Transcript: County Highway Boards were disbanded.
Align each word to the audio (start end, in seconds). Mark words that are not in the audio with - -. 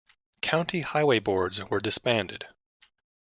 County 0.41 0.81
Highway 0.81 1.19
Boards 1.19 1.63
were 1.69 1.79
disbanded. 1.79 2.47